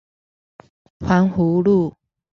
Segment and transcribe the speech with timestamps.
[1.05, 1.95] 環湖路